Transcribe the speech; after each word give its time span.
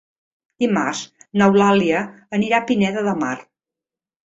Dimarts 0.63 1.01
n'Eulàlia 1.41 2.01
anirà 2.39 2.61
a 2.63 2.69
Pineda 2.73 3.07
de 3.11 3.17
Mar. 3.23 3.37